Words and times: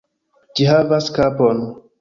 Ĝi 0.59 0.67
havas 0.71 1.11
kapon! 1.19 1.65